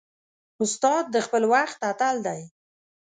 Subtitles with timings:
[0.63, 2.41] استاد د خپل وخت اتل دی.